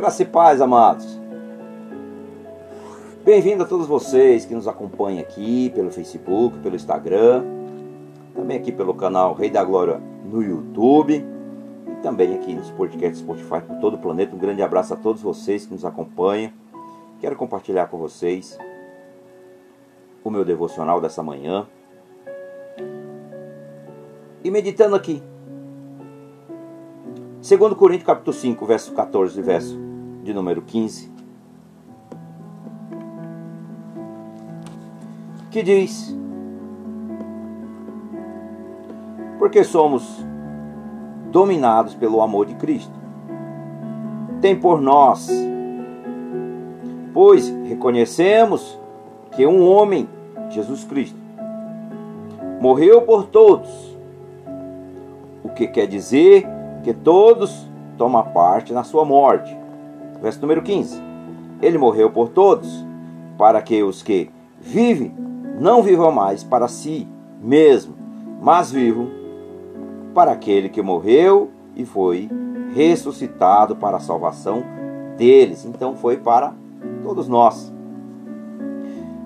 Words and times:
Graça 0.00 0.22
e 0.22 0.24
paz, 0.24 0.62
amados. 0.62 1.20
Bem-vindo 3.22 3.64
a 3.64 3.66
todos 3.66 3.86
vocês 3.86 4.46
que 4.46 4.54
nos 4.54 4.66
acompanham 4.66 5.20
aqui 5.20 5.70
pelo 5.74 5.90
Facebook, 5.90 6.58
pelo 6.60 6.74
Instagram, 6.74 7.44
também 8.34 8.56
aqui 8.56 8.72
pelo 8.72 8.94
canal 8.94 9.34
Rei 9.34 9.50
da 9.50 9.62
Glória 9.62 10.00
no 10.24 10.42
YouTube 10.42 11.22
e 11.86 12.02
também 12.02 12.34
aqui 12.34 12.54
nos 12.54 12.70
podcasts 12.70 13.18
Spotify 13.18 13.60
por 13.60 13.76
todo 13.78 13.96
o 13.96 13.98
planeta. 13.98 14.34
Um 14.34 14.38
grande 14.38 14.62
abraço 14.62 14.94
a 14.94 14.96
todos 14.96 15.20
vocês 15.20 15.66
que 15.66 15.74
nos 15.74 15.84
acompanham. 15.84 16.50
Quero 17.20 17.36
compartilhar 17.36 17.88
com 17.88 17.98
vocês 17.98 18.56
o 20.24 20.30
meu 20.30 20.46
devocional 20.46 20.98
dessa 20.98 21.22
manhã. 21.22 21.66
E 24.42 24.50
meditando 24.50 24.96
aqui. 24.96 25.22
2 27.46 27.74
Coríntios 27.74 28.06
capítulo 28.06 28.34
5, 28.34 28.64
verso 28.64 28.94
14 28.94 29.42
verso 29.42 29.89
de 30.22 30.34
número 30.34 30.62
15. 30.62 31.10
Que 35.50 35.62
diz: 35.62 36.16
Porque 39.38 39.64
somos 39.64 40.24
dominados 41.30 41.94
pelo 41.94 42.20
amor 42.20 42.46
de 42.46 42.54
Cristo. 42.54 42.98
Tem 44.40 44.58
por 44.58 44.80
nós, 44.80 45.28
pois 47.12 47.48
reconhecemos 47.66 48.78
que 49.32 49.46
um 49.46 49.68
homem, 49.68 50.08
Jesus 50.48 50.84
Cristo, 50.84 51.18
morreu 52.60 53.02
por 53.02 53.26
todos. 53.26 53.68
O 55.44 55.50
que 55.50 55.66
quer 55.66 55.86
dizer 55.86 56.46
que 56.82 56.94
todos 56.94 57.68
tomam 57.98 58.22
parte 58.32 58.72
na 58.72 58.82
sua 58.82 59.04
morte. 59.04 59.59
Verso 60.20 60.40
número 60.40 60.62
15. 60.62 61.00
Ele 61.62 61.78
morreu 61.78 62.10
por 62.10 62.28
todos, 62.28 62.84
para 63.38 63.60
que 63.62 63.82
os 63.82 64.02
que 64.02 64.30
vivem 64.60 65.14
não 65.58 65.82
vivam 65.82 66.12
mais 66.12 66.44
para 66.44 66.68
si 66.68 67.08
mesmo, 67.40 67.94
mas 68.40 68.70
vivam 68.70 69.08
para 70.14 70.32
aquele 70.32 70.68
que 70.68 70.82
morreu 70.82 71.50
e 71.74 71.84
foi 71.84 72.28
ressuscitado 72.74 73.76
para 73.76 73.96
a 73.96 74.00
salvação 74.00 74.62
deles. 75.16 75.64
Então 75.64 75.94
foi 75.96 76.16
para 76.16 76.54
todos 77.02 77.28
nós. 77.28 77.72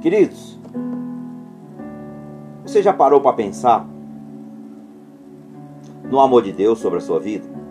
Queridos, 0.01 0.59
você 2.65 2.83
já 2.83 2.93
parou 2.93 3.21
para 3.21 3.33
pensar 3.33 3.87
no 6.05 6.21
amor 6.21 6.43
de 6.43 6.53
Deus 6.53 6.79
sobre 6.79 6.99
a 6.99 7.03
sua 7.03 7.19
vida? 7.19 7.64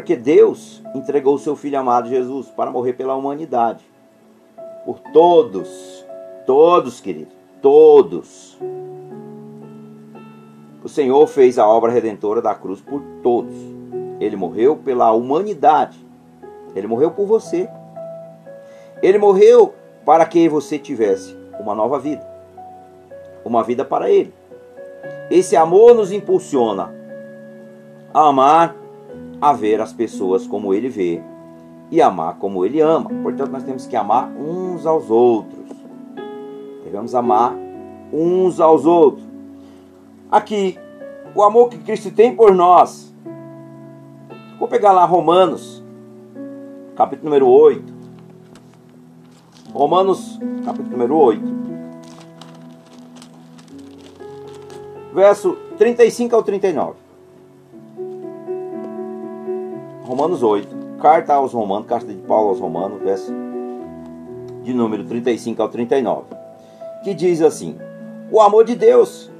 Porque 0.00 0.16
Deus 0.16 0.82
entregou 0.94 1.34
o 1.34 1.38
seu 1.38 1.54
Filho 1.54 1.78
amado 1.78 2.08
Jesus 2.08 2.48
para 2.48 2.70
morrer 2.70 2.94
pela 2.94 3.14
humanidade. 3.14 3.84
Por 4.82 4.98
todos. 5.12 6.06
Todos, 6.46 7.02
queridos. 7.02 7.34
Todos. 7.60 8.58
O 10.82 10.88
Senhor 10.88 11.26
fez 11.26 11.58
a 11.58 11.68
obra 11.68 11.92
redentora 11.92 12.40
da 12.40 12.54
cruz 12.54 12.80
por 12.80 13.02
todos. 13.22 13.54
Ele 14.18 14.36
morreu 14.36 14.74
pela 14.74 15.12
humanidade. 15.12 15.98
Ele 16.74 16.86
morreu 16.86 17.10
por 17.10 17.26
você. 17.26 17.68
Ele 19.02 19.18
morreu 19.18 19.74
para 20.06 20.24
que 20.24 20.48
você 20.48 20.78
tivesse 20.78 21.36
uma 21.60 21.74
nova 21.74 21.98
vida. 21.98 22.26
Uma 23.44 23.62
vida 23.62 23.84
para 23.84 24.08
Ele. 24.08 24.32
Esse 25.30 25.56
amor 25.56 25.94
nos 25.94 26.10
impulsiona 26.10 26.90
a 28.14 28.28
amar, 28.28 28.79
a 29.40 29.52
ver 29.52 29.80
as 29.80 29.92
pessoas 29.92 30.46
como 30.46 30.74
Ele 30.74 30.88
vê 30.88 31.22
e 31.90 32.00
amar 32.00 32.36
como 32.38 32.64
Ele 32.64 32.80
ama. 32.80 33.10
Portanto, 33.22 33.50
nós 33.50 33.64
temos 33.64 33.86
que 33.86 33.96
amar 33.96 34.30
uns 34.30 34.86
aos 34.86 35.10
outros. 35.10 35.66
Devemos 36.84 37.14
amar 37.14 37.54
uns 38.12 38.60
aos 38.60 38.84
outros. 38.84 39.24
Aqui, 40.30 40.78
o 41.34 41.42
amor 41.42 41.68
que 41.68 41.78
Cristo 41.78 42.10
tem 42.10 42.34
por 42.34 42.54
nós. 42.54 43.14
Vou 44.58 44.68
pegar 44.68 44.92
lá 44.92 45.04
Romanos, 45.04 45.82
capítulo 46.94 47.30
número 47.30 47.48
8. 47.48 48.00
Romanos, 49.72 50.38
capítulo 50.64 50.90
número 50.90 51.16
8. 51.16 51.60
verso 55.12 55.56
35 55.76 56.34
ao 56.34 56.42
39. 56.42 56.94
Romanos 60.10 60.42
8, 60.42 60.96
carta 61.00 61.34
aos 61.34 61.52
Romanos, 61.52 61.86
carta 61.86 62.12
de 62.12 62.20
Paulo 62.22 62.48
aos 62.48 62.58
Romanos, 62.58 63.00
verso 63.00 63.32
de 64.64 64.74
número 64.74 65.04
35 65.04 65.62
ao 65.62 65.68
39, 65.68 66.24
que 67.04 67.14
diz 67.14 67.40
assim: 67.40 67.78
O 68.28 68.40
amor 68.40 68.64
de 68.64 68.74
Deus, 68.74 69.30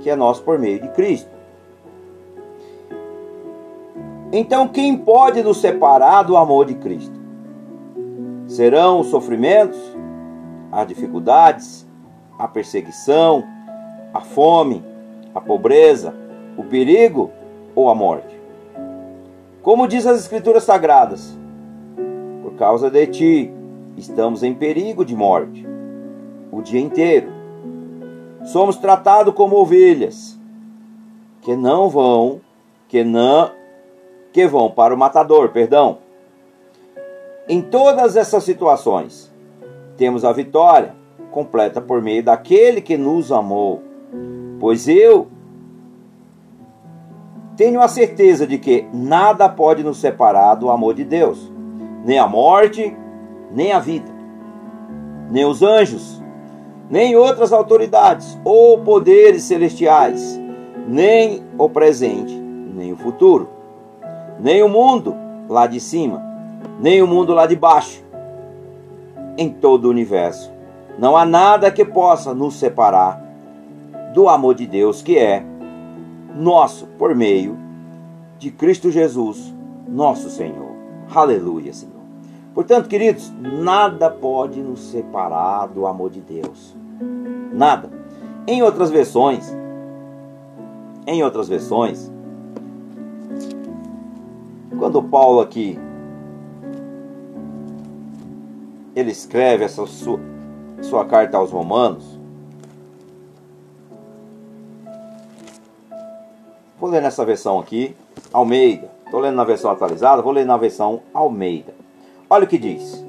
que 0.00 0.08
é 0.08 0.14
nosso 0.14 0.44
por 0.44 0.56
meio 0.56 0.80
de 0.80 0.86
Cristo. 0.90 1.28
Então, 4.30 4.68
quem 4.68 4.96
pode 4.96 5.42
nos 5.42 5.56
separar 5.56 6.22
do 6.22 6.36
amor 6.36 6.66
de 6.66 6.76
Cristo? 6.76 7.18
Serão 8.46 9.00
os 9.00 9.08
sofrimentos, 9.08 9.80
as 10.70 10.86
dificuldades, 10.86 11.84
a 12.38 12.46
perseguição, 12.46 13.42
a 14.14 14.20
fome, 14.20 14.80
a 15.34 15.40
pobreza, 15.40 16.14
o 16.56 16.62
perigo 16.62 17.32
ou 17.74 17.90
a 17.90 17.96
morte. 17.96 18.33
Como 19.64 19.88
diz 19.88 20.06
as 20.06 20.20
Escrituras 20.20 20.64
Sagradas, 20.64 21.34
por 22.42 22.52
causa 22.52 22.90
de 22.90 23.06
ti 23.06 23.50
estamos 23.96 24.42
em 24.42 24.52
perigo 24.52 25.06
de 25.06 25.16
morte 25.16 25.66
o 26.52 26.60
dia 26.60 26.78
inteiro. 26.78 27.32
Somos 28.44 28.76
tratados 28.76 29.32
como 29.32 29.56
ovelhas 29.56 30.38
que 31.40 31.56
não 31.56 31.88
vão, 31.88 32.42
que 32.88 33.02
não, 33.02 33.52
que 34.34 34.46
vão 34.46 34.70
para 34.70 34.94
o 34.94 34.98
matador, 34.98 35.48
perdão. 35.48 35.96
Em 37.48 37.62
todas 37.62 38.16
essas 38.16 38.44
situações, 38.44 39.32
temos 39.96 40.26
a 40.26 40.32
vitória 40.32 40.94
completa 41.30 41.80
por 41.80 42.02
meio 42.02 42.22
daquele 42.22 42.82
que 42.82 42.98
nos 42.98 43.32
amou. 43.32 43.80
Pois 44.60 44.86
eu 44.88 45.26
tenho 47.56 47.80
a 47.80 47.88
certeza 47.88 48.46
de 48.46 48.58
que 48.58 48.86
nada 48.92 49.48
pode 49.48 49.82
nos 49.82 49.98
separar 49.98 50.54
do 50.56 50.70
amor 50.70 50.94
de 50.94 51.04
Deus, 51.04 51.52
nem 52.04 52.18
a 52.18 52.26
morte, 52.26 52.96
nem 53.50 53.72
a 53.72 53.78
vida, 53.78 54.10
nem 55.30 55.44
os 55.44 55.62
anjos, 55.62 56.22
nem 56.90 57.16
outras 57.16 57.52
autoridades 57.52 58.38
ou 58.44 58.78
poderes 58.78 59.44
celestiais, 59.44 60.40
nem 60.86 61.42
o 61.56 61.68
presente, 61.68 62.34
nem 62.34 62.92
o 62.92 62.96
futuro, 62.96 63.48
nem 64.38 64.62
o 64.62 64.68
mundo 64.68 65.14
lá 65.48 65.66
de 65.66 65.80
cima, 65.80 66.22
nem 66.80 67.02
o 67.02 67.06
mundo 67.06 67.32
lá 67.32 67.46
de 67.46 67.56
baixo. 67.56 68.02
Em 69.36 69.48
todo 69.48 69.86
o 69.86 69.90
universo, 69.90 70.52
não 70.98 71.16
há 71.16 71.24
nada 71.24 71.70
que 71.70 71.84
possa 71.84 72.34
nos 72.34 72.54
separar 72.54 73.22
do 74.12 74.28
amor 74.28 74.54
de 74.54 74.66
Deus 74.66 75.02
que 75.02 75.18
é 75.18 75.44
nosso 76.34 76.86
por 76.98 77.14
meio 77.14 77.56
de 78.38 78.50
Cristo 78.50 78.90
Jesus, 78.90 79.54
nosso 79.88 80.28
Senhor. 80.28 80.74
Aleluia, 81.14 81.72
Senhor. 81.72 81.94
Portanto, 82.54 82.88
queridos, 82.88 83.32
nada 83.40 84.10
pode 84.10 84.60
nos 84.62 84.80
separar 84.80 85.66
do 85.68 85.86
amor 85.86 86.10
de 86.10 86.20
Deus. 86.20 86.76
Nada. 87.52 87.90
Em 88.46 88.62
outras 88.62 88.90
versões, 88.90 89.52
em 91.06 91.22
outras 91.22 91.48
versões, 91.48 92.10
quando 94.78 95.02
Paulo 95.02 95.40
aqui 95.40 95.78
ele 98.94 99.10
escreve 99.10 99.64
essa 99.64 99.84
sua, 99.86 100.20
sua 100.80 101.04
carta 101.04 101.36
aos 101.36 101.50
Romanos, 101.50 102.13
Vou 106.84 106.90
ler 106.90 107.00
nessa 107.00 107.24
versão 107.24 107.58
aqui, 107.58 107.96
Almeida. 108.30 108.90
Estou 109.06 109.18
lendo 109.18 109.36
na 109.36 109.44
versão 109.44 109.70
atualizada, 109.70 110.20
vou 110.20 110.30
ler 110.30 110.44
na 110.44 110.58
versão 110.58 111.00
Almeida. 111.14 111.72
Olha 112.28 112.44
o 112.44 112.46
que 112.46 112.58
diz. 112.58 113.02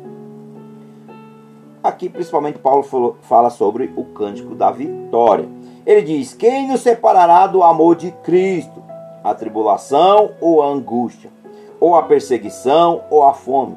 Aqui, 1.84 2.08
principalmente, 2.08 2.58
Paulo 2.58 3.18
fala 3.24 3.50
sobre 3.50 3.92
o 3.98 4.06
cântico 4.06 4.56
da 4.56 4.72
vitória. 4.72 5.50
Ele 5.86 6.04
diz: 6.04 6.34
Quem 6.34 6.70
nos 6.70 6.80
separará 6.80 7.48
do 7.48 7.64
amor 7.64 7.98
de 7.98 8.12
Cristo? 8.24 8.82
A 9.22 9.34
tribulação 9.34 10.32
ou 10.40 10.64
a 10.64 10.68
angústia? 10.68 11.30
Ou 11.78 11.96
a 11.96 12.04
perseguição 12.04 13.04
ou 13.10 13.26
a 13.26 13.34
fome? 13.34 13.76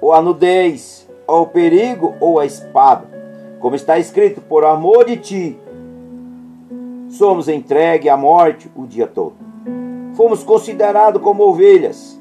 Ou 0.00 0.12
a 0.12 0.22
nudez? 0.22 1.08
Ou 1.26 1.42
o 1.42 1.46
perigo 1.48 2.14
ou 2.20 2.38
a 2.38 2.46
espada? 2.46 3.10
Como 3.58 3.74
está 3.74 3.98
escrito: 3.98 4.40
Por 4.40 4.64
amor 4.64 5.04
de 5.04 5.16
ti 5.16 5.58
somos 7.12 7.46
entregues 7.46 8.10
à 8.10 8.16
morte 8.16 8.70
o 8.74 8.86
dia 8.86 9.06
todo. 9.06 9.34
Fomos 10.14 10.42
considerados 10.42 11.20
como 11.22 11.44
ovelhas 11.44 12.20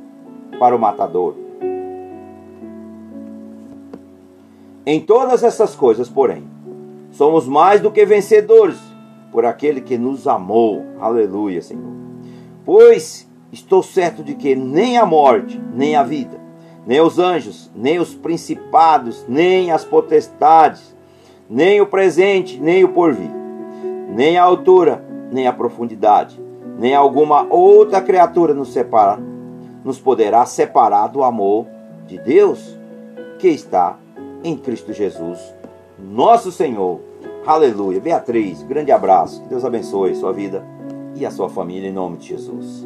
para 0.59 0.75
o 0.75 0.79
matador. 0.79 1.35
Em 4.85 4.99
todas 4.99 5.43
essas 5.43 5.75
coisas, 5.75 6.09
porém, 6.09 6.43
somos 7.11 7.47
mais 7.47 7.79
do 7.79 7.91
que 7.91 8.05
vencedores 8.05 8.79
por 9.31 9.45
aquele 9.45 9.79
que 9.79 9.97
nos 9.97 10.27
amou. 10.27 10.83
Aleluia, 10.99 11.61
Senhor. 11.61 11.93
Pois 12.65 13.29
estou 13.51 13.81
certo 13.81 14.21
de 14.23 14.35
que 14.35 14.55
nem 14.55 14.97
a 14.97 15.05
morte, 15.05 15.61
nem 15.73 15.95
a 15.95 16.03
vida, 16.03 16.37
nem 16.85 16.99
os 16.99 17.17
anjos, 17.17 17.71
nem 17.73 17.97
os 17.97 18.13
principados, 18.13 19.25
nem 19.27 19.71
as 19.71 19.85
potestades, 19.85 20.95
nem 21.49 21.79
o 21.79 21.85
presente, 21.85 22.59
nem 22.59 22.83
o 22.83 22.89
porvir, 22.89 23.40
nem 24.11 24.37
a 24.37 24.43
altura, 24.43 25.03
nem 25.31 25.47
a 25.47 25.53
profundidade, 25.53 26.39
nem 26.77 26.93
alguma 26.93 27.43
outra 27.49 28.01
criatura 28.01 28.53
nos 28.53 28.73
separa, 28.73 29.19
nos 29.83 29.99
poderá 29.99 30.45
separar 30.45 31.07
do 31.07 31.23
amor 31.23 31.65
de 32.05 32.17
Deus 32.19 32.77
que 33.39 33.47
está 33.47 33.97
em 34.43 34.55
Cristo 34.57 34.93
Jesus, 34.93 35.39
nosso 35.97 36.51
Senhor. 36.51 36.99
Aleluia. 37.45 37.99
Beatriz, 37.99 38.61
grande 38.63 38.91
abraço. 38.91 39.41
Que 39.41 39.49
Deus 39.49 39.65
abençoe 39.65 40.15
sua 40.15 40.31
vida 40.31 40.63
e 41.15 41.25
a 41.25 41.31
sua 41.31 41.49
família 41.49 41.89
em 41.89 41.93
nome 41.93 42.17
de 42.17 42.27
Jesus. 42.27 42.85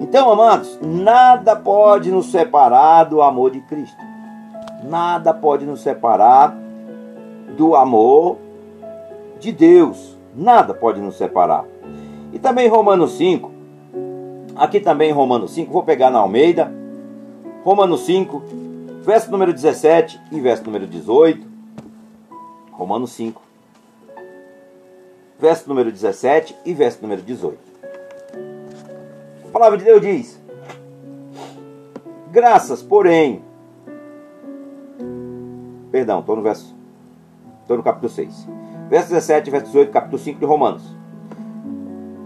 Então, 0.00 0.30
amados, 0.32 0.78
nada 0.82 1.54
pode 1.54 2.10
nos 2.10 2.30
separar 2.30 3.04
do 3.04 3.22
amor 3.22 3.50
de 3.50 3.60
Cristo. 3.60 4.02
Nada 4.82 5.32
pode 5.32 5.64
nos 5.64 5.80
separar 5.80 6.56
do 7.56 7.76
amor 7.76 8.38
de 9.38 9.52
Deus. 9.52 10.13
Nada 10.34 10.74
pode 10.74 11.00
nos 11.00 11.16
separar. 11.16 11.64
E 12.32 12.38
também 12.38 12.68
Romanos 12.68 13.12
5. 13.12 13.52
Aqui 14.56 14.80
também 14.80 15.12
Romanos 15.12 15.52
5, 15.52 15.72
vou 15.72 15.82
pegar 15.82 16.10
na 16.10 16.18
Almeida. 16.18 16.72
Romanos 17.64 18.02
5, 18.02 18.42
verso 19.02 19.30
número 19.30 19.52
17 19.52 20.20
e 20.30 20.40
verso 20.40 20.64
número 20.64 20.86
18. 20.86 21.46
Romanos 22.70 23.12
5, 23.12 23.40
verso 25.38 25.68
número 25.68 25.90
17 25.90 26.56
e 26.64 26.74
verso 26.74 27.00
número 27.02 27.22
18. 27.22 27.58
A 29.44 29.52
palavra 29.52 29.78
de 29.78 29.84
Deus 29.84 30.00
diz: 30.00 30.40
Graças, 32.30 32.82
porém. 32.82 33.42
Perdão, 35.90 36.20
estou 36.20 36.36
no 36.36 36.42
verso. 36.42 36.74
Estou 37.62 37.76
no 37.76 37.82
capítulo 37.82 38.10
6. 38.10 38.48
Verso 38.88 39.08
17 39.10 39.48
e 39.48 39.50
verso 39.50 39.66
18, 39.66 39.90
capítulo 39.90 40.18
5 40.18 40.40
de 40.40 40.46
Romanos. 40.46 40.96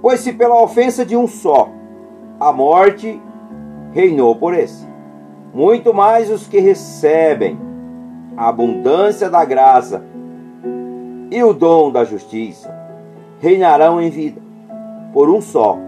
Pois 0.03 0.21
se 0.21 0.33
pela 0.33 0.61
ofensa 0.63 1.05
de 1.05 1.17
um 1.17 1.27
só 1.27 1.69
a 2.39 2.53
morte 2.53 3.21
reinou 3.93 4.37
por 4.37 4.55
esse, 4.55 4.87
muito 5.53 5.93
mais 5.93 6.31
os 6.31 6.47
que 6.47 6.61
recebem 6.61 7.59
a 8.37 8.49
abundância 8.49 9.29
da 9.29 9.45
graça 9.45 10.05
e 11.31 11.43
o 11.43 11.53
dom 11.53 11.91
da 11.91 12.05
justiça 12.05 12.73
reinarão 13.41 14.01
em 14.01 14.11
vida 14.11 14.41
por 15.13 15.29
um 15.29 15.41
só, 15.41 15.79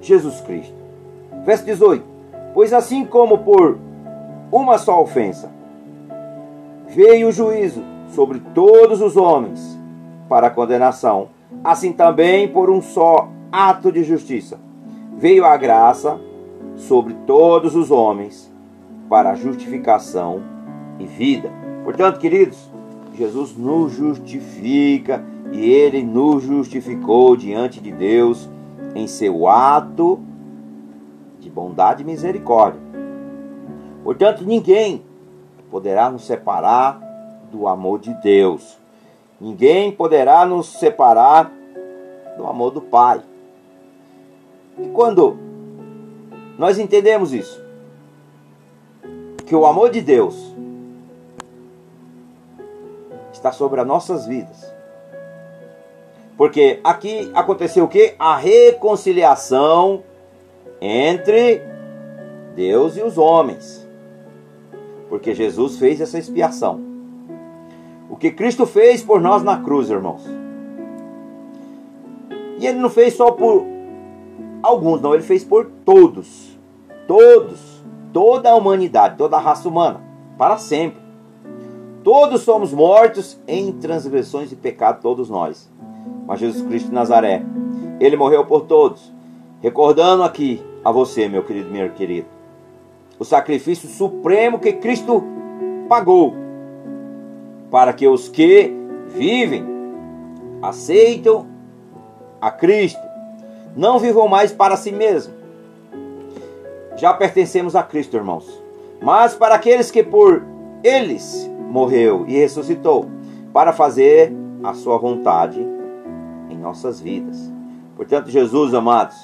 Jesus 0.00 0.40
Cristo. 0.40 0.74
Verso 1.44 1.64
18: 1.64 2.04
Pois 2.54 2.72
assim 2.72 3.04
como 3.04 3.38
por 3.38 3.78
uma 4.50 4.78
só 4.78 5.02
ofensa 5.02 5.50
veio 6.88 7.28
o 7.28 7.32
juízo 7.32 7.82
sobre 8.08 8.40
todos 8.54 9.00
os 9.00 9.16
homens 9.16 9.71
para 10.28 10.48
a 10.48 10.50
condenação, 10.50 11.28
assim 11.62 11.92
também 11.92 12.48
por 12.48 12.70
um 12.70 12.80
só 12.80 13.28
ato 13.50 13.92
de 13.92 14.02
justiça 14.02 14.58
veio 15.22 15.44
a 15.44 15.56
graça 15.56 16.20
sobre 16.74 17.14
todos 17.26 17.76
os 17.76 17.92
homens 17.92 18.52
para 19.08 19.36
justificação 19.36 20.42
e 20.98 21.06
vida. 21.06 21.48
Portanto, 21.84 22.18
queridos, 22.18 22.68
Jesus 23.14 23.56
nos 23.56 23.92
justifica 23.92 25.24
e 25.52 25.70
ele 25.70 26.02
nos 26.02 26.42
justificou 26.42 27.36
diante 27.36 27.80
de 27.80 27.92
Deus 27.92 28.50
em 28.96 29.06
seu 29.06 29.46
ato 29.46 30.18
de 31.38 31.48
bondade 31.48 32.02
e 32.02 32.06
misericórdia. 32.06 32.80
Portanto, 34.02 34.44
ninguém 34.44 35.04
poderá 35.70 36.10
nos 36.10 36.26
separar 36.26 37.00
do 37.52 37.68
amor 37.68 38.00
de 38.00 38.12
Deus. 38.14 38.76
Ninguém 39.42 39.90
poderá 39.90 40.46
nos 40.46 40.68
separar 40.68 41.52
do 42.36 42.46
amor 42.46 42.70
do 42.70 42.80
Pai. 42.80 43.20
E 44.78 44.86
quando 44.90 45.36
nós 46.56 46.78
entendemos 46.78 47.32
isso, 47.32 47.60
que 49.44 49.56
o 49.56 49.66
amor 49.66 49.90
de 49.90 50.00
Deus 50.00 50.54
está 53.32 53.50
sobre 53.50 53.80
as 53.80 53.86
nossas 53.86 54.28
vidas. 54.28 54.72
Porque 56.36 56.78
aqui 56.84 57.28
aconteceu 57.34 57.86
o 57.86 57.88
que? 57.88 58.14
A 58.20 58.36
reconciliação 58.36 60.04
entre 60.80 61.60
Deus 62.54 62.96
e 62.96 63.02
os 63.02 63.18
homens. 63.18 63.84
Porque 65.08 65.34
Jesus 65.34 65.78
fez 65.78 66.00
essa 66.00 66.16
expiação. 66.16 66.91
Que 68.22 68.30
Cristo 68.30 68.66
fez 68.66 69.02
por 69.02 69.20
nós 69.20 69.42
na 69.42 69.58
cruz, 69.58 69.90
irmãos. 69.90 70.22
E 72.56 72.64
ele 72.64 72.78
não 72.78 72.88
fez 72.88 73.14
só 73.14 73.32
por 73.32 73.66
alguns, 74.62 75.00
não, 75.00 75.12
ele 75.12 75.24
fez 75.24 75.42
por 75.42 75.66
todos. 75.84 76.56
Todos. 77.08 77.82
Toda 78.12 78.52
a 78.52 78.54
humanidade, 78.54 79.16
toda 79.16 79.36
a 79.36 79.40
raça 79.40 79.68
humana. 79.68 80.00
Para 80.38 80.56
sempre. 80.56 81.02
Todos 82.04 82.42
somos 82.42 82.72
mortos 82.72 83.40
em 83.48 83.72
transgressões 83.72 84.52
e 84.52 84.54
pecado, 84.54 85.02
todos 85.02 85.28
nós. 85.28 85.68
Mas 86.24 86.38
Jesus 86.38 86.64
Cristo 86.64 86.90
de 86.90 86.94
Nazaré, 86.94 87.42
ele 87.98 88.16
morreu 88.16 88.46
por 88.46 88.66
todos. 88.66 89.12
Recordando 89.60 90.22
aqui 90.22 90.62
a 90.84 90.92
você, 90.92 91.28
meu 91.28 91.42
querido, 91.42 91.72
minha 91.72 91.88
querida, 91.88 92.28
o 93.18 93.24
sacrifício 93.24 93.88
supremo 93.88 94.60
que 94.60 94.74
Cristo 94.74 95.24
pagou 95.88 96.41
para 97.72 97.94
que 97.94 98.06
os 98.06 98.28
que 98.28 98.70
vivem, 99.08 99.64
aceitam 100.60 101.46
a 102.38 102.50
Cristo, 102.50 103.00
não 103.74 103.98
vivam 103.98 104.28
mais 104.28 104.52
para 104.52 104.76
si 104.76 104.92
mesmos. 104.92 105.34
Já 106.96 107.14
pertencemos 107.14 107.74
a 107.74 107.82
Cristo, 107.82 108.14
irmãos. 108.14 108.62
Mas 109.00 109.34
para 109.34 109.54
aqueles 109.54 109.90
que 109.90 110.02
por 110.02 110.44
eles 110.84 111.50
morreu 111.70 112.26
e 112.28 112.36
ressuscitou 112.38 113.06
para 113.54 113.72
fazer 113.72 114.30
a 114.62 114.74
sua 114.74 114.98
vontade 114.98 115.66
em 116.50 116.58
nossas 116.58 117.00
vidas. 117.00 117.50
Portanto, 117.96 118.28
Jesus, 118.28 118.74
amados, 118.74 119.16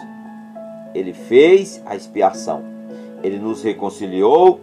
ele 0.95 1.13
fez 1.13 1.83
a 1.85 1.95
expiação. 1.95 2.65
Ele 3.23 3.39
nos 3.39 3.63
reconciliou. 3.63 4.59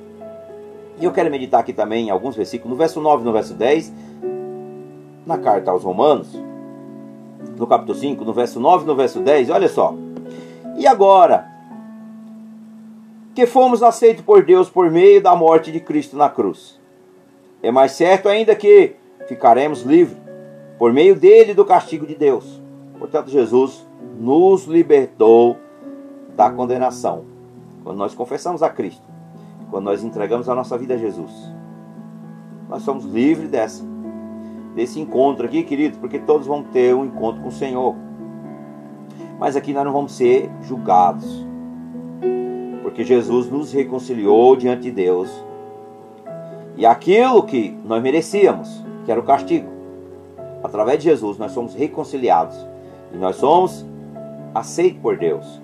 E 1.00 1.06
eu 1.06 1.12
quero 1.12 1.30
meditar 1.30 1.60
aqui 1.60 1.74
também 1.74 2.08
em 2.08 2.10
alguns 2.10 2.36
versículos, 2.36 2.72
no 2.72 2.78
verso 2.78 3.02
9 3.02 3.24
no 3.24 3.34
verso 3.34 3.54
10, 3.54 3.94
na 5.26 5.38
carta 5.38 5.72
aos 5.72 5.84
Romanos, 5.84 6.30
no 7.58 7.68
capítulo 7.68 7.98
5, 7.98 8.24
no 8.24 8.34
verso 8.34 8.60
9 8.60 8.86
no 8.86 8.96
verso 8.96 9.20
10, 9.20 9.50
olha 9.50 9.68
só. 9.68 9.94
E 10.78 10.88
agora, 10.88 11.48
que 13.34 13.46
fomos 13.46 13.84
aceitos 13.84 14.24
por 14.24 14.44
Deus 14.44 14.70
por 14.70 14.90
meio 14.90 15.22
da 15.22 15.36
morte 15.36 15.72
de 15.72 15.80
Cristo 15.80 16.16
na 16.16 16.30
cruz 16.30 16.80
é 17.66 17.72
mais 17.72 17.94
certo 17.94 18.30
ainda 18.30 18.56
que 18.56 18.96
ficaremos 19.28 19.82
livres 19.82 20.18
por 20.78 20.94
meio 20.94 21.16
dele 21.16 21.54
do 21.54 21.66
castigo 21.66 22.06
de 22.06 22.14
Deus. 22.14 22.62
Portanto, 23.00 23.32
Jesus 23.32 23.86
nos 24.20 24.66
libertou 24.66 25.58
da 26.36 26.50
condenação. 26.52 27.26
Quando 27.84 27.98
nós 27.98 28.14
confessamos 28.14 28.62
a 28.62 28.70
Cristo, 28.70 29.05
quando 29.70 29.86
nós 29.86 30.04
entregamos 30.04 30.48
a 30.50 30.56
nossa 30.56 30.78
vida 30.78 30.94
a 30.94 30.98
Jesus, 30.98 31.32
nós 32.70 32.82
somos 32.84 33.06
livres 33.06 33.50
dessa, 33.50 33.84
desse 34.76 35.00
encontro 35.00 35.46
aqui, 35.46 35.64
queridos, 35.64 35.98
porque 35.98 36.20
todos 36.20 36.48
vão 36.48 36.64
ter 36.64 36.96
um 36.96 37.06
encontro 37.06 37.42
com 37.42 37.50
o 37.50 37.52
Senhor. 37.52 37.96
Mas 39.40 39.56
aqui 39.56 39.74
nós 39.74 39.86
não 39.86 39.92
vamos 39.92 40.14
ser 40.14 40.50
julgados, 40.62 41.46
porque 42.82 43.04
Jesus 43.04 43.50
nos 43.50 43.72
reconciliou 43.74 44.56
diante 44.56 44.84
de 44.84 44.92
Deus 44.92 45.46
e 46.78 46.86
aquilo 46.86 47.44
que 47.44 47.78
nós 47.86 48.02
merecíamos, 48.02 48.84
que 49.06 49.12
era 49.12 49.20
o 49.20 49.24
castigo, 49.24 49.70
através 50.64 51.00
de 51.00 51.06
Jesus 51.06 51.38
nós 51.38 51.52
somos 51.52 51.74
reconciliados 51.74 52.56
e 53.14 53.18
nós 53.18 53.36
somos 53.38 53.86
aceitos 54.54 55.00
por 55.02 55.18
Deus. 55.18 55.62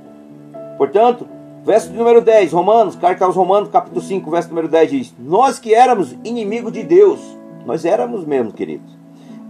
Portanto, 0.78 1.28
verso 1.64 1.92
número 1.94 2.22
10, 2.22 2.52
Romanos, 2.52 2.96
carta 2.96 3.26
aos 3.26 3.36
Romanos, 3.36 3.70
capítulo 3.70 4.02
5, 4.02 4.32
verso 4.32 4.50
número 4.50 4.68
10 4.68 4.90
diz: 4.90 5.16
Nós 5.20 5.60
que 5.60 5.74
éramos 5.74 6.16
inimigos 6.24 6.72
de 6.72 6.84
Deus, 6.84 7.20
nós 7.66 7.86
éramos 7.86 8.26
mesmo, 8.26 8.52
queridos. 8.52 9.00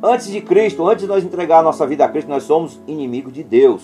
Antes 0.03 0.27
de 0.27 0.41
Cristo, 0.41 0.87
antes 0.87 1.03
de 1.03 1.07
nós 1.07 1.23
entregar 1.23 1.59
a 1.59 1.63
nossa 1.63 1.85
vida 1.85 2.03
a 2.03 2.09
Cristo, 2.09 2.27
nós 2.27 2.43
somos 2.43 2.79
inimigos 2.87 3.31
de 3.31 3.43
Deus. 3.43 3.83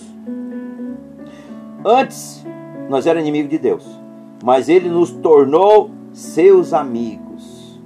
Antes, 1.84 2.44
nós 2.88 3.06
éramos 3.06 3.28
inimigos 3.28 3.50
de 3.50 3.58
Deus. 3.58 3.98
mas 4.42 4.68
ele 4.68 4.88
nos 4.88 5.10
tornou 5.10 5.90
seus 6.12 6.72
amigos. 6.72 7.78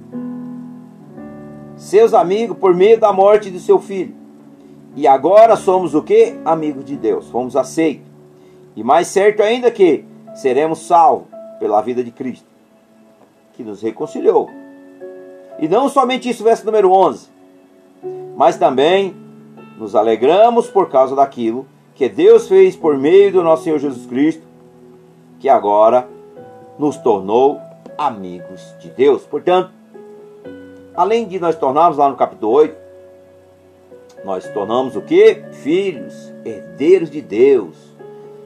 Seus 1.75 2.13
amigos 2.13 2.57
por 2.57 2.75
meio 2.75 2.99
da 2.99 3.11
morte 3.11 3.49
de 3.49 3.59
seu 3.59 3.79
filho. 3.79 4.15
E 4.95 5.07
agora 5.07 5.55
somos 5.55 5.95
o 5.95 6.01
que? 6.01 6.35
Amigos 6.45 6.85
de 6.85 6.95
Deus. 6.95 7.29
Fomos 7.29 7.55
aceitos. 7.55 8.07
E 8.75 8.83
mais 8.83 9.07
certo 9.07 9.41
ainda 9.41 9.69
que 9.71 10.05
seremos 10.33 10.79
salvos 10.79 11.27
pela 11.59 11.81
vida 11.81 12.03
de 12.03 12.11
Cristo, 12.11 12.47
que 13.53 13.63
nos 13.63 13.81
reconciliou. 13.81 14.49
E 15.59 15.67
não 15.67 15.87
somente 15.87 16.29
isso, 16.29 16.43
verso 16.43 16.65
número 16.65 16.91
11, 16.91 17.29
mas 18.35 18.57
também 18.57 19.15
nos 19.77 19.95
alegramos 19.95 20.67
por 20.67 20.89
causa 20.89 21.15
daquilo 21.15 21.65
que 21.95 22.09
Deus 22.09 22.47
fez 22.47 22.75
por 22.75 22.97
meio 22.97 23.31
do 23.31 23.43
nosso 23.43 23.63
Senhor 23.63 23.79
Jesus 23.79 24.05
Cristo, 24.05 24.43
que 25.39 25.47
agora 25.47 26.07
nos 26.77 26.97
tornou 26.97 27.59
amigos 27.97 28.75
de 28.79 28.89
Deus. 28.89 29.23
Portanto, 29.23 29.71
além 30.95 31.27
de 31.27 31.39
nós 31.39 31.55
tornarmos 31.55 31.97
lá 31.97 32.09
no 32.09 32.15
capítulo 32.15 32.51
8, 32.51 32.75
nós 34.25 34.47
tornamos 34.49 34.95
o 34.95 35.01
que? 35.01 35.43
Filhos, 35.51 36.33
herdeiros 36.45 37.09
de 37.09 37.21
Deus. 37.21 37.75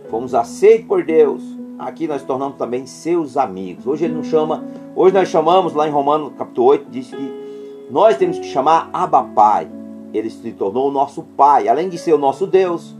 Fomos 0.09 0.33
aceitos 0.33 0.87
por 0.87 1.03
Deus. 1.03 1.56
Aqui 1.77 2.07
nós 2.07 2.23
tornamos 2.23 2.57
também 2.57 2.87
seus 2.87 3.37
amigos. 3.37 3.85
Hoje 3.85 4.05
ele 4.05 4.15
nos 4.15 4.25
chama, 4.27 4.65
hoje 4.95 5.13
nós 5.13 5.29
chamamos 5.29 5.73
lá 5.73 5.87
em 5.87 5.91
Romanos 5.91 6.33
capítulo 6.35 6.69
8, 6.69 6.89
diz 6.89 7.11
que 7.11 7.87
nós 7.91 8.17
temos 8.17 8.39
que 8.39 8.45
chamar 8.45 8.89
Abba 8.91 9.23
Pai. 9.23 9.69
Ele 10.11 10.27
se 10.27 10.51
tornou 10.53 10.89
o 10.89 10.91
nosso 10.91 11.21
Pai. 11.21 11.67
Além 11.67 11.87
de 11.87 11.99
ser 11.99 12.13
o 12.13 12.17
nosso 12.17 12.47
Deus, 12.47 12.95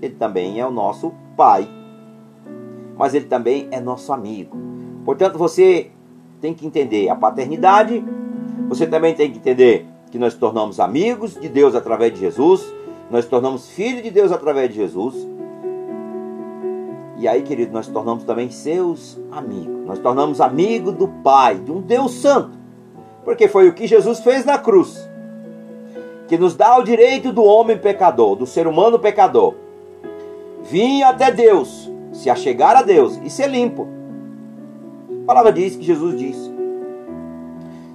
ele 0.00 0.14
também 0.14 0.60
é 0.60 0.66
o 0.66 0.70
nosso 0.70 1.12
Pai. 1.36 1.68
Mas 2.96 3.14
ele 3.14 3.24
também 3.24 3.66
é 3.72 3.80
nosso 3.80 4.12
amigo. 4.12 4.56
Portanto, 5.04 5.36
você 5.36 5.90
tem 6.40 6.54
que 6.54 6.64
entender 6.64 7.08
a 7.08 7.16
paternidade, 7.16 8.04
você 8.68 8.86
também 8.86 9.12
tem 9.12 9.32
que 9.32 9.38
entender 9.38 9.86
que 10.12 10.18
nós 10.18 10.34
tornamos 10.34 10.78
amigos 10.78 11.34
de 11.34 11.48
Deus 11.48 11.74
através 11.74 12.12
de 12.12 12.20
Jesus, 12.20 12.64
nós 13.10 13.26
tornamos 13.26 13.68
filhos 13.70 14.04
de 14.04 14.10
Deus 14.12 14.30
através 14.30 14.68
de 14.68 14.76
Jesus. 14.76 15.16
E 17.18 17.26
aí, 17.26 17.42
querido, 17.42 17.72
nós 17.72 17.88
tornamos 17.88 18.22
também 18.22 18.48
seus 18.48 19.18
amigos. 19.32 19.84
Nós 19.84 19.98
tornamos 19.98 20.40
amigo 20.40 20.92
do 20.92 21.08
Pai, 21.08 21.56
de 21.56 21.72
um 21.72 21.80
Deus 21.80 22.14
Santo. 22.14 22.56
Porque 23.24 23.48
foi 23.48 23.68
o 23.68 23.74
que 23.74 23.88
Jesus 23.88 24.20
fez 24.20 24.44
na 24.44 24.56
cruz. 24.56 25.10
Que 26.28 26.38
nos 26.38 26.54
dá 26.54 26.78
o 26.78 26.84
direito 26.84 27.32
do 27.32 27.42
homem 27.42 27.76
pecador, 27.76 28.36
do 28.36 28.46
ser 28.46 28.68
humano 28.68 29.00
pecador. 29.00 29.54
Vir 30.62 31.02
até 31.02 31.32
Deus, 31.32 31.90
se 32.12 32.30
achegar 32.30 32.76
a 32.76 32.82
Deus 32.82 33.18
e 33.24 33.28
ser 33.28 33.48
limpo. 33.48 33.88
A 35.22 35.26
palavra 35.26 35.52
diz 35.52 35.74
que 35.74 35.84
Jesus 35.84 36.16
disse 36.16 36.52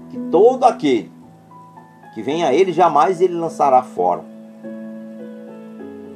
que 0.10 0.20
todo 0.30 0.66
aquele 0.66 1.12
que 2.14 2.22
vem 2.22 2.44
a 2.44 2.54
ele, 2.54 2.74
jamais 2.74 3.22
ele 3.22 3.34
lançará 3.34 3.82
fora. 3.82 4.24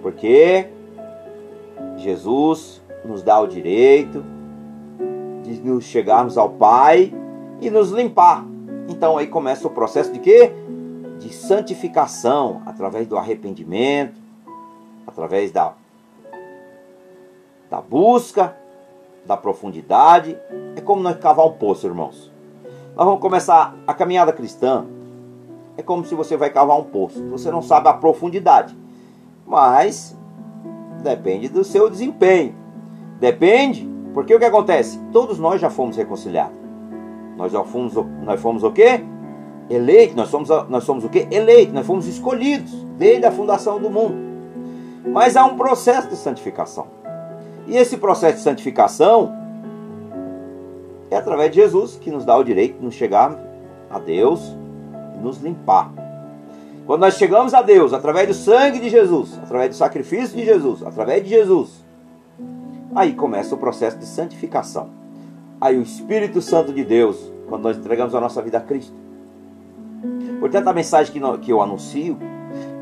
Porque 0.02 0.68
Jesus 1.96 2.82
nos 3.08 3.24
dá 3.24 3.40
o 3.40 3.48
direito 3.48 4.24
de 5.44 5.60
nos 5.62 5.86
chegarmos 5.86 6.38
ao 6.38 6.50
Pai 6.50 7.14
e 7.62 7.70
nos 7.70 7.92
limpar. 7.92 8.46
Então 8.90 9.18
aí 9.18 9.28
começa 9.28 9.68
o 9.68 9.72
processo 9.72 10.12
de 10.12 10.20
quê? 10.20 10.52
De 11.20 11.34
santificação, 11.34 12.62
através 12.66 13.08
do 13.08 13.18
arrependimento, 13.18 14.20
através 15.06 15.52
da, 15.52 15.74
da 17.70 17.82
busca, 17.82 18.56
da 19.26 19.36
profundidade. 19.36 20.38
É 20.76 20.82
como 20.82 21.02
nós 21.02 21.18
cavar 21.18 21.46
um 21.48 21.54
poço, 21.54 21.88
irmãos. 21.88 22.32
Nós 22.96 23.06
vamos 23.06 23.22
começar 23.22 23.76
a 23.86 23.94
caminhada 23.94 24.34
cristã 24.34 24.86
é 25.78 25.84
como 25.84 26.04
se 26.04 26.16
você 26.16 26.36
vai 26.36 26.50
cavar 26.50 26.78
um 26.78 26.84
poço. 26.84 27.24
Você 27.30 27.52
não 27.52 27.62
sabe 27.62 27.88
a 27.88 27.94
profundidade, 27.94 28.76
mas 29.46 30.18
depende 31.04 31.48
do 31.48 31.64
seu 31.64 31.90
desempenho. 31.90 32.56
Depende, 33.20 33.90
porque 34.14 34.34
o 34.34 34.40
que 34.40 34.46
acontece? 34.46 35.00
Todos 35.12 35.40
nós 35.40 35.60
já 35.60 35.70
fomos 35.70 35.98
reconciliados. 35.98 36.58
Nós 37.36 37.52
já 37.52 37.64
fomos, 37.64 37.94
nós 38.24 38.40
fomos 38.40 38.64
o 38.64 38.72
quê? 38.72 39.02
Eleitos. 39.70 40.16
Nós 40.16 40.30
somos, 40.30 40.50
nós 40.70 40.84
somos 40.84 41.04
o 41.04 41.10
quê? 41.10 41.28
Eleitos. 41.30 41.74
Nós 41.74 41.86
fomos 41.86 42.08
escolhidos 42.08 42.72
desde 42.98 43.26
a 43.26 43.32
fundação 43.32 43.80
do 43.80 43.90
mundo. 43.90 44.16
Mas 45.12 45.38
há 45.38 45.46
um 45.46 45.56
processo 45.56 46.10
de 46.10 46.16
santificação. 46.16 46.88
E 47.68 47.76
esse 47.78 47.98
processo 47.98 48.38
de 48.38 48.44
santificação 48.44 49.36
é 51.10 51.18
através 51.18 51.52
de 51.52 51.58
Jesus 51.62 51.96
que 51.96 52.12
nos 52.12 52.26
dá 52.26 52.36
o 52.38 52.44
direito 52.44 52.80
de 52.80 52.86
nos 52.86 52.96
chegar 52.96 53.38
a 53.90 54.00
Deus 54.00 54.56
nos 55.22 55.38
limpar. 55.42 55.92
Quando 56.86 57.02
nós 57.02 57.16
chegamos 57.16 57.54
a 57.54 57.62
Deus 57.62 57.94
através 57.94 58.28
do 58.28 58.34
sangue 58.34 58.80
de 58.80 58.90
Jesus, 58.90 59.38
através 59.44 59.70
do 59.70 59.76
sacrifício 59.76 60.38
de 60.38 60.46
Jesus, 60.46 60.84
através 60.84 61.24
de 61.24 61.30
Jesus, 61.30 61.86
aí 62.96 63.14
começa 63.14 63.56
o 63.56 63.58
processo 63.58 63.98
de 63.98 64.06
santificação. 64.06 64.90
Aí 65.60 65.78
o 65.78 65.82
Espírito 65.82 66.42
Santo 66.42 66.72
de 66.72 66.84
Deus, 66.84 67.32
quando 67.48 67.64
nós 67.64 67.78
entregamos 67.78 68.14
a 68.14 68.22
nossa 68.22 68.42
vida 68.42 68.58
a 68.58 68.62
Cristo. 68.62 68.94
Portanto, 70.40 70.68
a 70.68 70.74
mensagem 70.74 71.14
que 71.42 71.52
eu 71.52 71.62
anuncio 71.62 72.18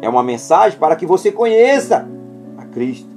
é 0.02 0.10
uma 0.10 0.24
mensagem 0.24 0.78
para 0.78 0.96
que 0.96 1.06
você 1.06 1.32
conheça 1.32 2.08
a 2.58 2.66
Cristo, 2.66 3.10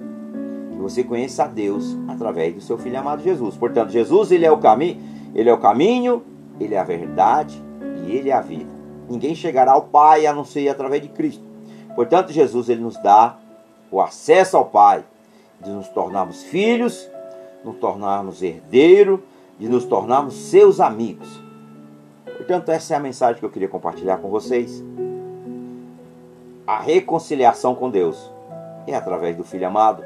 que 0.70 0.78
você 0.78 1.02
conheça 1.02 1.44
a 1.44 1.46
Deus 1.48 1.96
através 2.06 2.54
do 2.54 2.60
seu 2.60 2.78
Filho 2.78 2.98
amado 2.98 3.22
Jesus. 3.22 3.56
Portanto, 3.56 3.90
Jesus 3.90 4.30
ele 4.30 4.46
é 4.46 4.50
o 4.50 4.58
caminho, 4.58 5.00
ele 5.34 5.50
é 5.50 5.52
o 5.52 5.58
caminho, 5.58 6.22
ele 6.60 6.74
é 6.74 6.78
a 6.78 6.84
verdade 6.84 7.60
e 8.06 8.12
ele 8.12 8.30
é 8.30 8.32
a 8.32 8.40
vida. 8.40 8.70
Ninguém 9.08 9.34
chegará 9.34 9.72
ao 9.72 9.82
Pai 9.82 10.26
a 10.26 10.32
não 10.32 10.44
ser 10.44 10.68
através 10.68 11.02
de 11.02 11.08
Cristo. 11.08 11.42
Portanto, 11.96 12.32
Jesus 12.32 12.68
ele 12.68 12.82
nos 12.82 12.96
dá 13.02 13.36
o 13.90 14.00
acesso 14.00 14.56
ao 14.56 14.66
Pai, 14.66 15.02
de 15.60 15.70
nos 15.70 15.88
tornarmos 15.88 16.42
filhos, 16.44 17.08
nos 17.64 17.76
tornarmos 17.76 18.42
herdeiros, 18.42 19.20
de 19.58 19.68
nos 19.68 19.84
tornarmos 19.84 20.34
seus 20.34 20.80
amigos. 20.80 21.28
Portanto, 22.24 22.70
essa 22.70 22.94
é 22.94 22.96
a 22.96 23.00
mensagem 23.00 23.38
que 23.38 23.44
eu 23.44 23.50
queria 23.50 23.68
compartilhar 23.68 24.18
com 24.18 24.30
vocês. 24.30 24.82
A 26.66 26.80
reconciliação 26.80 27.74
com 27.74 27.90
Deus 27.90 28.30
é 28.86 28.94
através 28.94 29.36
do 29.36 29.44
Filho 29.44 29.66
amado, 29.66 30.04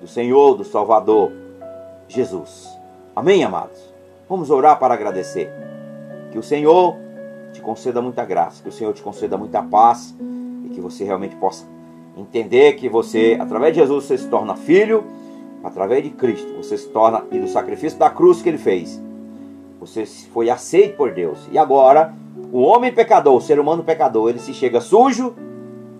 do 0.00 0.06
Senhor, 0.06 0.54
do 0.54 0.64
Salvador, 0.64 1.32
Jesus. 2.06 2.68
Amém, 3.14 3.42
amados? 3.42 3.92
Vamos 4.28 4.50
orar 4.50 4.78
para 4.78 4.94
agradecer. 4.94 5.50
Que 6.30 6.38
o 6.38 6.42
Senhor 6.42 6.96
te 7.52 7.60
conceda 7.60 8.00
muita 8.00 8.24
graça, 8.24 8.62
que 8.62 8.68
o 8.68 8.72
Senhor 8.72 8.92
te 8.94 9.02
conceda 9.02 9.36
muita 9.36 9.62
paz 9.62 10.14
e 10.64 10.70
que 10.70 10.80
você 10.80 11.04
realmente 11.04 11.36
possa 11.36 11.66
entender 12.16 12.74
que 12.74 12.88
você, 12.88 13.36
através 13.40 13.74
de 13.74 13.80
Jesus, 13.80 14.04
você 14.04 14.18
se 14.18 14.28
torna 14.28 14.54
filho, 14.54 15.04
através 15.62 16.02
de 16.02 16.10
Cristo, 16.10 16.52
você 16.56 16.76
se 16.76 16.88
torna 16.88 17.24
e 17.30 17.38
do 17.38 17.48
sacrifício 17.48 17.98
da 17.98 18.10
cruz 18.10 18.42
que 18.42 18.48
ele 18.48 18.58
fez. 18.58 19.02
Você 19.80 20.04
foi 20.06 20.50
aceito 20.50 20.96
por 20.96 21.12
Deus. 21.12 21.48
E 21.50 21.58
agora, 21.58 22.14
o 22.52 22.60
homem 22.60 22.92
pecador, 22.92 23.36
o 23.36 23.40
ser 23.40 23.58
humano 23.58 23.82
pecador, 23.82 24.30
ele 24.30 24.38
se 24.38 24.54
chega 24.54 24.80
sujo 24.80 25.34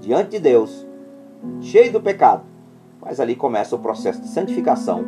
diante 0.00 0.32
de 0.32 0.40
Deus, 0.40 0.86
cheio 1.60 1.92
do 1.92 2.00
pecado. 2.00 2.42
Mas 3.00 3.18
ali 3.18 3.34
começa 3.34 3.74
o 3.74 3.80
processo 3.80 4.20
de 4.20 4.28
santificação. 4.28 5.04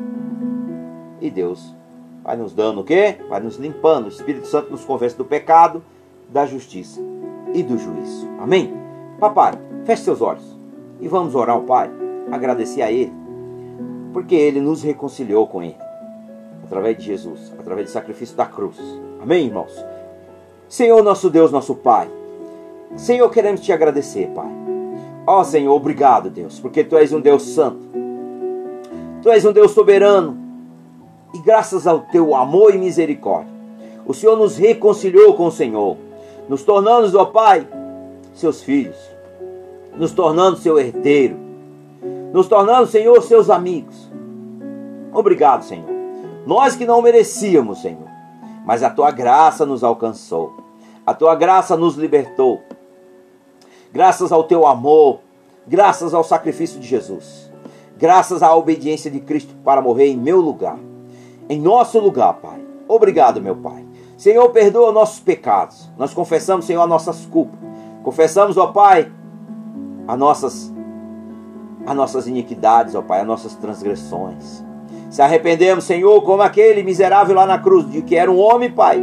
E 1.20 1.30
Deus 1.30 1.74
vai 2.22 2.36
nos 2.36 2.52
dando 2.52 2.80
o 2.80 2.84
quê? 2.84 3.18
Vai 3.28 3.40
nos 3.40 3.56
limpando. 3.56 4.06
O 4.06 4.08
Espírito 4.08 4.46
Santo 4.46 4.70
nos 4.70 4.84
convence 4.84 5.16
do 5.16 5.24
pecado 5.24 5.82
da 6.28 6.44
justiça 6.46 7.00
e 7.52 7.62
do 7.62 7.78
juízo. 7.78 8.28
Amém? 8.40 8.74
Papai, 9.20 9.52
feche 9.84 10.02
seus 10.02 10.20
olhos 10.20 10.53
e 11.04 11.08
vamos 11.08 11.34
orar 11.34 11.54
ao 11.54 11.64
Pai, 11.64 11.90
agradecer 12.32 12.80
a 12.80 12.90
Ele, 12.90 13.12
porque 14.10 14.34
Ele 14.34 14.58
nos 14.58 14.82
reconciliou 14.82 15.46
com 15.46 15.62
Ele, 15.62 15.76
através 16.64 16.96
de 16.96 17.04
Jesus, 17.04 17.52
através 17.58 17.88
do 17.88 17.92
sacrifício 17.92 18.34
da 18.34 18.46
cruz. 18.46 18.78
Amém, 19.20 19.44
irmãos? 19.44 19.84
Senhor, 20.66 21.02
nosso 21.02 21.28
Deus, 21.28 21.52
nosso 21.52 21.74
Pai, 21.74 22.08
Senhor, 22.96 23.28
queremos 23.28 23.60
te 23.60 23.70
agradecer, 23.70 24.30
Pai. 24.34 24.48
Ó 25.26 25.40
oh, 25.40 25.44
Senhor, 25.44 25.74
obrigado, 25.74 26.30
Deus, 26.30 26.58
porque 26.58 26.82
Tu 26.82 26.96
és 26.96 27.12
um 27.12 27.20
Deus 27.20 27.42
santo, 27.50 27.80
Tu 29.22 29.28
és 29.28 29.44
um 29.44 29.52
Deus 29.52 29.72
soberano, 29.72 30.38
e 31.34 31.38
graças 31.40 31.86
ao 31.86 32.00
Teu 32.00 32.34
amor 32.34 32.74
e 32.74 32.78
misericórdia, 32.78 33.52
o 34.06 34.14
Senhor 34.14 34.38
nos 34.38 34.56
reconciliou 34.56 35.34
com 35.34 35.48
o 35.48 35.52
Senhor 35.52 35.98
nos 36.48 36.62
tornando, 36.62 37.18
ó 37.18 37.26
Pai, 37.26 37.66
seus 38.32 38.62
filhos, 38.62 39.13
nos 39.96 40.12
tornando 40.12 40.56
seu 40.56 40.78
herdeiro, 40.78 41.36
nos 42.32 42.48
tornando, 42.48 42.86
Senhor, 42.86 43.20
seus 43.22 43.48
amigos. 43.50 44.10
Obrigado, 45.12 45.62
Senhor. 45.64 45.88
Nós 46.46 46.76
que 46.76 46.84
não 46.84 47.00
merecíamos, 47.00 47.80
Senhor, 47.80 48.08
mas 48.66 48.82
a 48.82 48.90
tua 48.90 49.10
graça 49.10 49.64
nos 49.64 49.84
alcançou, 49.84 50.52
a 51.06 51.14
tua 51.14 51.34
graça 51.34 51.76
nos 51.76 51.96
libertou, 51.96 52.60
graças 53.92 54.32
ao 54.32 54.44
teu 54.44 54.66
amor, 54.66 55.20
graças 55.66 56.12
ao 56.12 56.24
sacrifício 56.24 56.80
de 56.80 56.86
Jesus, 56.86 57.50
graças 57.96 58.42
à 58.42 58.54
obediência 58.54 59.10
de 59.10 59.20
Cristo 59.20 59.54
para 59.64 59.80
morrer 59.80 60.08
em 60.08 60.16
meu 60.16 60.40
lugar. 60.40 60.78
em 61.48 61.60
nosso 61.60 61.98
lugar, 61.98 62.34
Pai. 62.34 62.58
Obrigado, 62.88 63.40
meu 63.40 63.54
Pai. 63.56 63.84
Senhor, 64.16 64.48
perdoa 64.50 64.92
nossos 64.92 65.20
pecados. 65.20 65.90
Nós 65.98 66.14
confessamos, 66.14 66.64
Senhor, 66.64 66.82
as 66.82 66.88
nossas 66.88 67.26
culpas. 67.26 67.58
Confessamos, 68.02 68.56
ó 68.56 68.68
Pai, 68.68 69.10
as 70.06 70.18
nossas, 70.18 70.74
as 71.86 71.96
nossas 71.96 72.26
iniquidades, 72.26 72.94
ó 72.94 73.02
Pai, 73.02 73.20
as 73.20 73.26
nossas 73.26 73.54
transgressões. 73.54 74.62
Se 75.10 75.22
arrependemos, 75.22 75.84
Senhor, 75.84 76.20
como 76.22 76.42
aquele 76.42 76.82
miserável 76.82 77.36
lá 77.36 77.46
na 77.46 77.58
cruz, 77.58 77.90
de 77.90 78.02
que 78.02 78.16
era 78.16 78.30
um 78.30 78.38
homem, 78.38 78.70
Pai, 78.70 79.02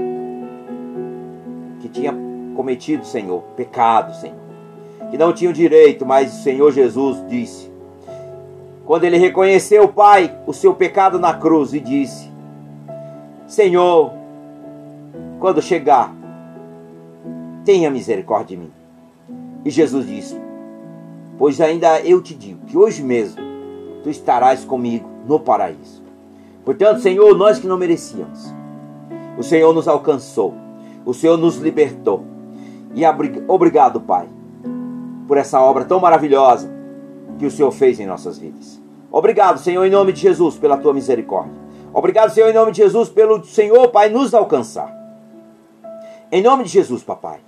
que 1.79 1.87
tinha 1.87 2.13
cometido, 2.55 3.05
Senhor, 3.05 3.41
pecado, 3.55 4.13
Senhor, 4.15 4.35
que 5.09 5.17
não 5.17 5.33
tinha 5.33 5.49
o 5.49 5.53
direito, 5.53 6.05
mas 6.05 6.33
o 6.33 6.43
Senhor 6.43 6.71
Jesus 6.71 7.23
disse, 7.27 7.71
quando 8.91 9.05
ele 9.05 9.17
reconheceu, 9.17 9.87
Pai, 9.87 10.35
o 10.45 10.51
seu 10.51 10.73
pecado 10.73 11.17
na 11.17 11.33
cruz 11.33 11.73
e 11.73 11.79
disse: 11.79 12.29
Senhor, 13.47 14.11
quando 15.39 15.61
chegar, 15.61 16.13
tenha 17.63 17.89
misericórdia 17.89 18.57
de 18.57 18.63
mim. 18.63 18.71
E 19.63 19.69
Jesus 19.69 20.05
disse: 20.05 20.37
Pois 21.41 21.59
ainda 21.59 21.99
eu 22.01 22.21
te 22.21 22.35
digo 22.35 22.67
que 22.67 22.77
hoje 22.77 23.01
mesmo 23.01 23.41
tu 24.03 24.11
estarás 24.11 24.63
comigo 24.63 25.09
no 25.27 25.39
paraíso. 25.39 26.03
Portanto, 26.63 27.01
Senhor, 27.01 27.35
nós 27.35 27.57
que 27.57 27.65
não 27.65 27.79
merecíamos, 27.79 28.53
o 29.35 29.41
Senhor 29.41 29.73
nos 29.73 29.87
alcançou, 29.87 30.53
o 31.03 31.15
Senhor 31.15 31.37
nos 31.37 31.57
libertou. 31.57 32.23
E 32.93 33.01
obrigado, 33.47 33.99
Pai, 33.99 34.29
por 35.27 35.35
essa 35.35 35.59
obra 35.59 35.83
tão 35.83 35.99
maravilhosa 35.99 36.71
que 37.39 37.47
o 37.47 37.49
Senhor 37.49 37.71
fez 37.71 37.99
em 37.99 38.05
nossas 38.05 38.37
vidas. 38.37 38.79
Obrigado, 39.11 39.57
Senhor, 39.57 39.83
em 39.83 39.89
nome 39.89 40.13
de 40.13 40.21
Jesus, 40.21 40.59
pela 40.59 40.77
tua 40.77 40.93
misericórdia. 40.93 41.55
Obrigado, 41.91 42.29
Senhor, 42.29 42.49
em 42.49 42.53
nome 42.53 42.71
de 42.71 42.77
Jesus, 42.77 43.09
pelo 43.09 43.43
Senhor, 43.43 43.87
Pai, 43.87 44.09
nos 44.09 44.35
alcançar. 44.35 44.95
Em 46.31 46.43
nome 46.43 46.65
de 46.65 46.69
Jesus, 46.69 47.01
papai, 47.01 47.39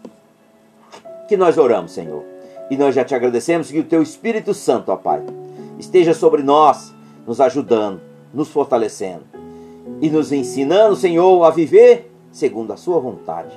que 1.28 1.38
nós 1.38 1.60
oramos, 1.60 1.92
Senhor. 1.92 2.33
E 2.70 2.78
nós 2.78 2.96
já 2.96 3.04
te 3.04 3.14
agradecemos 3.14 3.70
que 3.70 3.80
o 3.80 3.84
teu 3.84 4.02
Espírito 4.02 4.54
Santo, 4.54 4.92
ó 4.92 4.96
Pai, 4.96 5.24
esteja 5.78 6.14
sobre 6.14 6.42
nós, 6.42 6.94
nos 7.26 7.40
ajudando, 7.42 8.02
nos 8.34 8.50
fortalecendo 8.50 9.24
e 10.02 10.10
nos 10.10 10.32
ensinando, 10.32 10.96
Senhor, 10.96 11.44
a 11.44 11.50
viver 11.50 12.12
segundo 12.32 12.74
a 12.74 12.78
sua 12.78 13.00
vontade. 13.00 13.56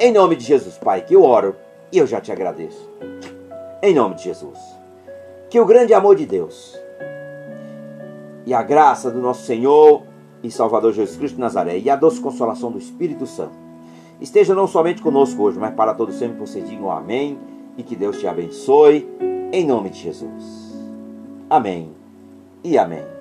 Em 0.00 0.12
nome 0.12 0.36
de 0.36 0.44
Jesus, 0.44 0.76
Pai, 0.78 1.02
que 1.02 1.14
eu 1.14 1.22
oro 1.22 1.54
e 1.92 1.98
eu 1.98 2.06
já 2.06 2.20
te 2.20 2.32
agradeço. 2.32 2.88
Em 3.82 3.94
nome 3.94 4.14
de 4.16 4.24
Jesus. 4.24 4.58
Que 5.50 5.60
o 5.60 5.66
grande 5.66 5.94
amor 5.94 6.16
de 6.16 6.26
Deus 6.26 6.78
e 8.46 8.52
a 8.52 8.62
graça 8.62 9.10
do 9.10 9.20
nosso 9.20 9.44
Senhor 9.44 10.02
e 10.42 10.50
Salvador 10.50 10.92
Jesus 10.92 11.16
Cristo 11.16 11.36
de 11.36 11.40
Nazaré 11.40 11.78
e 11.78 11.88
a 11.88 11.96
doce 11.96 12.20
consolação 12.20 12.70
do 12.70 12.78
Espírito 12.78 13.26
Santo 13.26 13.54
esteja 14.20 14.54
não 14.54 14.66
somente 14.66 15.02
conosco 15.02 15.42
hoje, 15.42 15.58
mas 15.58 15.74
para 15.74 15.94
todos 15.94 16.16
sempre 16.16 16.38
você 16.38 16.60
digam 16.60 16.90
amém 16.90 17.38
e 17.76 17.82
que 17.82 17.96
Deus 17.96 18.18
te 18.18 18.26
abençoe 18.26 19.06
em 19.52 19.66
nome 19.66 19.90
de 19.90 20.00
Jesus. 20.00 20.74
Amém 21.48 21.90
e 22.62 22.78
amém. 22.78 23.13